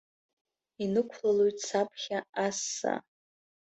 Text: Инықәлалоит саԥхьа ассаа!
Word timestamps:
Инықәлалоит 0.83 1.57
саԥхьа 1.67 2.19
ассаа! 2.45 2.97